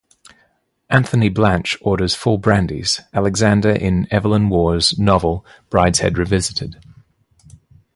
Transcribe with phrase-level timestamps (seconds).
[0.89, 6.83] Anthony Blanche orders four brandies Alexander in Evelyn Waugh's novel Brideshead Revisited.